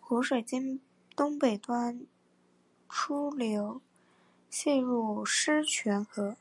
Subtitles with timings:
[0.00, 0.80] 湖水经
[1.14, 2.04] 东北端
[2.88, 3.80] 出流
[4.50, 6.36] 泄入狮泉河。